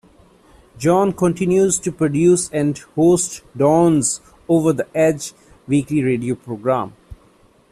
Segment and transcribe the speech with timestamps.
[0.79, 5.33] Jon continues to produce and host Don's "Over the Edge"
[5.67, 6.95] weekly radio program.